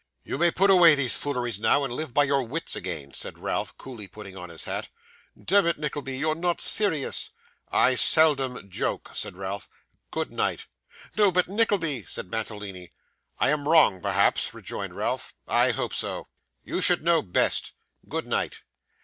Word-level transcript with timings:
'You 0.23 0.39
may 0.39 0.49
put 0.49 0.71
away 0.71 0.95
those 0.95 1.15
fooleries 1.15 1.59
now, 1.59 1.83
and 1.83 1.93
live 1.93 2.11
by 2.11 2.23
your 2.23 2.41
wits 2.41 2.75
again,' 2.75 3.13
said 3.13 3.37
Ralph, 3.37 3.77
coolly 3.77 4.07
putting 4.07 4.35
on 4.35 4.49
his 4.49 4.63
hat. 4.63 4.89
'Demmit, 5.39 5.77
Nickleby, 5.77 6.17
you're 6.17 6.33
not 6.33 6.59
serious?' 6.59 7.29
'I 7.71 7.93
seldom 7.93 8.67
joke,' 8.67 9.11
said 9.13 9.35
Ralph. 9.37 9.69
'Good 10.09 10.31
night.' 10.31 10.65
'No, 11.15 11.31
but 11.31 11.47
Nickleby' 11.47 12.01
said 12.09 12.31
Mantalini. 12.31 12.91
'I 13.37 13.49
am 13.51 13.67
wrong, 13.67 14.01
perhaps,' 14.01 14.55
rejoined 14.55 14.95
Ralph. 14.95 15.35
'I 15.47 15.69
hope 15.73 15.93
so. 15.93 16.27
You 16.63 16.81
should 16.81 17.03
know 17.03 17.21
best. 17.21 17.73
Good 18.09 18.25
night. 18.25 18.63